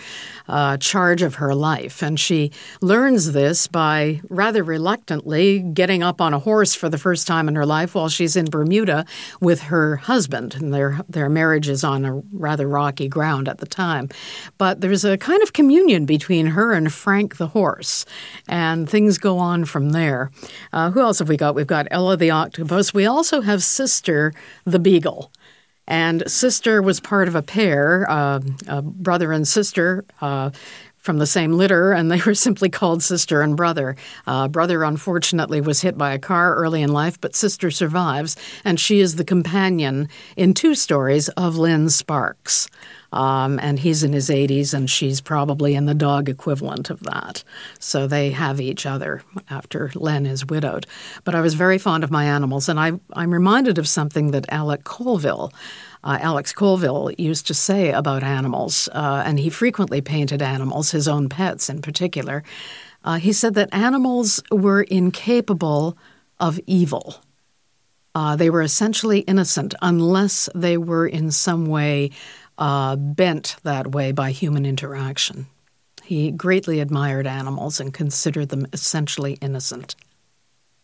uh, 0.48 0.76
charge 0.78 1.22
of 1.22 1.36
her 1.36 1.54
life. 1.54 2.02
And 2.02 2.18
she 2.18 2.52
learns 2.80 3.32
this 3.32 3.66
by 3.66 4.20
rather 4.28 4.62
reluctantly 4.62 5.60
getting 5.60 6.02
up 6.02 6.20
on 6.20 6.32
a 6.32 6.38
horse 6.38 6.74
for 6.74 6.88
the 6.88 6.98
first 6.98 7.26
time 7.26 7.48
in 7.48 7.54
her 7.54 7.66
life 7.66 7.94
while 7.94 8.08
she's 8.08 8.36
in 8.36 8.46
Bermuda 8.46 9.04
with 9.40 9.62
her 9.62 9.96
husband. 9.96 10.54
And 10.54 10.72
their, 10.72 11.00
their 11.08 11.28
marriage 11.28 11.68
is 11.68 11.84
on 11.84 12.04
a 12.04 12.22
rather 12.32 12.68
rocky 12.68 13.08
ground 13.08 13.48
at 13.48 13.58
the 13.58 13.66
time. 13.66 14.08
But 14.58 14.80
there's 14.80 15.04
a 15.04 15.18
kind 15.18 15.42
of 15.42 15.52
communion 15.52 16.06
between 16.06 16.46
her 16.46 16.72
and 16.72 16.92
Frank 16.92 17.36
the 17.36 17.48
horse, 17.48 18.04
and 18.48 18.88
things 18.88 19.18
go 19.18 19.38
on 19.38 19.64
from 19.64 19.90
there. 19.90 20.30
Uh, 20.72 20.90
who 20.90 21.00
else 21.00 21.20
have 21.26 21.28
we 21.28 21.36
got? 21.36 21.56
We've 21.56 21.66
got 21.66 21.88
Ella 21.90 22.16
the 22.16 22.30
octopus. 22.30 22.94
We 22.94 23.04
also 23.04 23.40
have 23.40 23.62
Sister 23.62 24.32
the 24.64 24.78
beagle. 24.78 25.32
And 25.88 26.28
Sister 26.30 26.80
was 26.80 27.00
part 27.00 27.26
of 27.26 27.34
a 27.34 27.42
pair, 27.42 28.08
uh, 28.08 28.40
a 28.68 28.82
brother 28.82 29.32
and 29.32 29.46
sister. 29.46 30.04
Uh, 30.20 30.50
from 31.06 31.18
the 31.18 31.26
same 31.26 31.52
litter, 31.52 31.92
and 31.92 32.10
they 32.10 32.20
were 32.26 32.34
simply 32.34 32.68
called 32.68 33.00
sister 33.00 33.40
and 33.40 33.56
brother. 33.56 33.94
Uh, 34.26 34.48
brother, 34.48 34.82
unfortunately, 34.82 35.60
was 35.60 35.80
hit 35.80 35.96
by 35.96 36.12
a 36.12 36.18
car 36.18 36.56
early 36.56 36.82
in 36.82 36.92
life, 36.92 37.20
but 37.20 37.36
sister 37.36 37.70
survives, 37.70 38.36
and 38.64 38.80
she 38.80 38.98
is 38.98 39.14
the 39.14 39.24
companion 39.24 40.08
in 40.36 40.52
two 40.52 40.74
stories 40.74 41.28
of 41.30 41.56
Lynn 41.56 41.88
Sparks. 41.90 42.68
Um, 43.16 43.58
and 43.62 43.78
he's 43.78 44.04
in 44.04 44.12
his 44.12 44.28
80s, 44.28 44.74
and 44.74 44.90
she's 44.90 45.22
probably 45.22 45.74
in 45.74 45.86
the 45.86 45.94
dog 45.94 46.28
equivalent 46.28 46.90
of 46.90 47.00
that. 47.04 47.42
So 47.78 48.06
they 48.06 48.30
have 48.32 48.60
each 48.60 48.84
other 48.84 49.22
after 49.48 49.90
Len 49.94 50.26
is 50.26 50.44
widowed. 50.44 50.86
But 51.24 51.34
I 51.34 51.40
was 51.40 51.54
very 51.54 51.78
fond 51.78 52.04
of 52.04 52.10
my 52.10 52.26
animals, 52.26 52.68
and 52.68 52.78
I, 52.78 52.92
I'm 53.14 53.32
reminded 53.32 53.78
of 53.78 53.88
something 53.88 54.32
that 54.32 54.44
Alec 54.50 54.84
Colville. 54.84 55.50
Uh, 56.04 56.18
Alex 56.20 56.52
Colville 56.52 57.10
used 57.16 57.46
to 57.46 57.54
say 57.54 57.90
about 57.90 58.22
animals, 58.22 58.86
uh, 58.92 59.22
and 59.24 59.40
he 59.40 59.48
frequently 59.48 60.02
painted 60.02 60.42
animals, 60.42 60.90
his 60.90 61.08
own 61.08 61.30
pets 61.30 61.70
in 61.70 61.80
particular. 61.80 62.44
Uh, 63.02 63.16
he 63.16 63.32
said 63.32 63.54
that 63.54 63.72
animals 63.72 64.42
were 64.50 64.82
incapable 64.82 65.96
of 66.38 66.60
evil. 66.66 67.16
Uh, 68.14 68.36
they 68.36 68.50
were 68.50 68.62
essentially 68.62 69.20
innocent 69.20 69.74
unless 69.80 70.50
they 70.54 70.76
were 70.76 71.06
in 71.06 71.30
some 71.30 71.66
way 71.66 72.10
uh, 72.58 72.96
bent 72.96 73.56
that 73.62 73.92
way 73.92 74.12
by 74.12 74.30
human 74.30 74.66
interaction. 74.66 75.46
He 76.02 76.30
greatly 76.30 76.80
admired 76.80 77.26
animals 77.26 77.80
and 77.80 77.92
considered 77.92 78.50
them 78.50 78.66
essentially 78.72 79.34
innocent. 79.40 79.96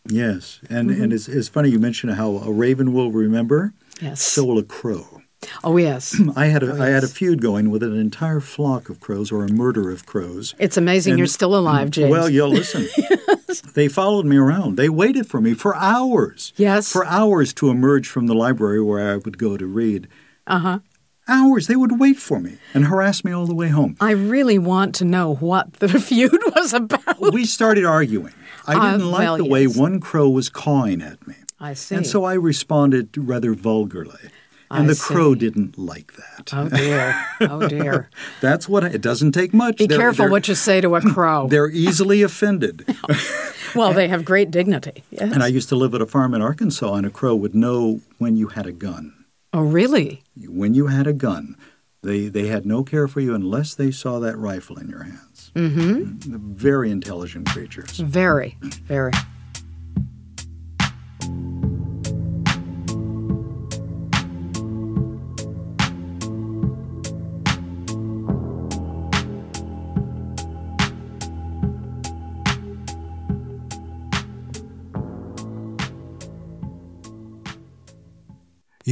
Yes, 0.05 0.59
and 0.69 0.89
mm-hmm. 0.89 1.01
and 1.01 1.13
it's, 1.13 1.29
it's 1.29 1.47
funny 1.47 1.69
you 1.69 1.79
mentioned 1.79 2.13
how 2.13 2.37
a 2.39 2.51
raven 2.51 2.91
will 2.91 3.09
remember. 3.09 3.73
Yes. 4.01 4.21
So 4.21 4.43
will 4.43 4.59
a 4.59 4.63
crow. 4.63 5.21
Oh 5.63 5.77
yes. 5.77 6.19
I 6.35 6.47
had 6.47 6.61
a 6.61 6.71
oh, 6.71 6.75
yes. 6.75 6.79
I 6.79 6.87
had 6.89 7.03
a 7.05 7.07
feud 7.07 7.41
going 7.41 7.69
with 7.69 7.83
an 7.83 7.97
entire 7.97 8.41
flock 8.41 8.89
of 8.89 8.99
crows 8.99 9.31
or 9.31 9.45
a 9.45 9.49
murder 9.49 9.91
of 9.91 10.05
crows. 10.05 10.55
It's 10.59 10.75
amazing 10.75 11.13
and, 11.13 11.19
you're 11.19 11.27
still 11.27 11.55
alive, 11.55 11.89
James. 11.89 12.11
Well, 12.11 12.29
you'll 12.29 12.49
listen. 12.49 12.87
yes. 12.97 13.61
They 13.61 13.87
followed 13.87 14.25
me 14.25 14.35
around. 14.35 14.75
They 14.75 14.89
waited 14.89 15.27
for 15.27 15.39
me 15.39 15.53
for 15.53 15.73
hours. 15.77 16.51
Yes. 16.57 16.91
For 16.91 17.05
hours 17.05 17.53
to 17.53 17.69
emerge 17.69 18.09
from 18.09 18.27
the 18.27 18.35
library 18.35 18.81
where 18.81 19.13
I 19.13 19.15
would 19.17 19.37
go 19.37 19.55
to 19.55 19.65
read. 19.65 20.09
Uh-huh 20.47 20.79
hours. 21.27 21.67
They 21.67 21.75
would 21.75 21.99
wait 21.99 22.17
for 22.17 22.39
me 22.39 22.57
and 22.73 22.85
harass 22.85 23.23
me 23.23 23.31
all 23.31 23.45
the 23.45 23.55
way 23.55 23.69
home. 23.69 23.95
I 23.99 24.11
really 24.11 24.57
want 24.57 24.95
to 24.95 25.05
know 25.05 25.35
what 25.35 25.73
the 25.73 25.87
feud 25.99 26.41
was 26.55 26.73
about. 26.73 27.33
We 27.33 27.45
started 27.45 27.85
arguing. 27.85 28.33
I 28.65 28.73
didn't 28.73 29.07
uh, 29.07 29.11
like 29.11 29.19
well, 29.19 29.37
the 29.37 29.43
yes. 29.43 29.51
way 29.51 29.67
one 29.67 29.99
crow 29.99 30.29
was 30.29 30.49
cawing 30.49 31.01
at 31.01 31.25
me. 31.27 31.35
I 31.59 31.73
see. 31.73 31.95
And 31.95 32.05
so 32.07 32.23
I 32.23 32.33
responded 32.33 33.17
rather 33.17 33.53
vulgarly. 33.53 34.29
And 34.71 34.85
I 34.85 34.87
the 34.87 34.95
see. 34.95 35.13
crow 35.13 35.35
didn't 35.35 35.77
like 35.77 36.13
that. 36.13 36.51
Oh 36.51 36.67
dear! 36.67 37.25
Oh 37.41 37.67
dear! 37.67 38.09
That's 38.41 38.67
what 38.67 38.83
I, 38.83 38.87
it 38.87 39.01
doesn't 39.01 39.33
take 39.33 39.53
much. 39.53 39.77
Be 39.77 39.85
they're, 39.85 39.99
careful 39.99 40.25
they're, 40.25 40.31
what 40.31 40.47
you 40.47 40.55
say 40.55 40.81
to 40.81 40.95
a 40.95 41.01
crow. 41.01 41.47
They're 41.49 41.69
easily 41.69 42.23
offended. 42.23 42.83
well, 43.75 43.93
they 43.93 44.07
have 44.07 44.25
great 44.25 44.49
dignity. 44.49 45.03
Yes. 45.11 45.31
And 45.31 45.43
I 45.43 45.47
used 45.47 45.69
to 45.69 45.75
live 45.75 45.93
at 45.93 46.01
a 46.01 46.07
farm 46.07 46.33
in 46.33 46.41
Arkansas, 46.41 46.91
and 46.95 47.05
a 47.05 47.11
crow 47.11 47.35
would 47.35 47.53
know 47.53 48.01
when 48.17 48.35
you 48.35 48.47
had 48.47 48.65
a 48.65 48.71
gun. 48.71 49.22
Oh, 49.53 49.61
really? 49.61 50.23
When 50.47 50.73
you 50.73 50.87
had 50.87 51.05
a 51.05 51.13
gun, 51.13 51.55
they, 52.01 52.27
they 52.27 52.47
had 52.47 52.65
no 52.65 52.83
care 52.83 53.07
for 53.07 53.21
you 53.21 53.35
unless 53.35 53.75
they 53.75 53.91
saw 53.91 54.19
that 54.19 54.37
rifle 54.37 54.79
in 54.79 54.89
your 54.89 55.03
hands. 55.03 55.51
Mm-hmm. 55.55 56.53
Very 56.55 56.89
intelligent 56.89 57.47
creatures. 57.47 57.97
Very, 57.97 58.57
very. 58.61 59.11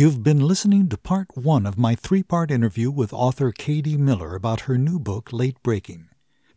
You've 0.01 0.23
been 0.23 0.39
listening 0.39 0.89
to 0.89 0.97
part 0.97 1.27
one 1.37 1.67
of 1.67 1.77
my 1.77 1.93
three 1.93 2.23
part 2.23 2.49
interview 2.49 2.89
with 2.89 3.13
author 3.13 3.51
Katie 3.51 3.97
Miller 3.97 4.33
about 4.33 4.61
her 4.61 4.75
new 4.75 4.97
book, 4.97 5.31
Late 5.31 5.61
Breaking. 5.61 6.09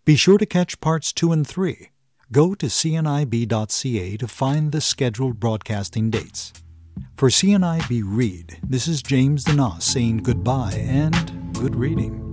Be 0.06 0.16
sure 0.16 0.38
to 0.38 0.46
catch 0.46 0.80
parts 0.80 1.12
two 1.12 1.30
and 1.30 1.46
three. 1.46 1.90
Go 2.32 2.54
to 2.54 2.68
cnib.ca 2.68 4.16
to 4.16 4.26
find 4.26 4.72
the 4.72 4.80
scheduled 4.80 5.40
broadcasting 5.40 6.08
dates. 6.08 6.54
For 7.16 7.28
CNIB 7.28 8.02
Read, 8.06 8.60
this 8.66 8.88
is 8.88 9.02
James 9.02 9.44
DeNoss 9.44 9.82
saying 9.82 10.22
goodbye 10.22 10.82
and 10.82 11.52
good 11.52 11.76
reading. 11.76 12.23